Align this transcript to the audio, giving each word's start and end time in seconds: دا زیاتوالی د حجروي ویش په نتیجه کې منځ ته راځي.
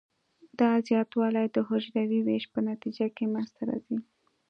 دا 0.59 0.69
زیاتوالی 0.87 1.45
د 1.51 1.57
حجروي 1.67 2.19
ویش 2.23 2.43
په 2.53 2.59
نتیجه 2.69 3.07
کې 3.15 3.25
منځ 3.33 3.49
ته 3.55 3.61
راځي. 3.69 3.97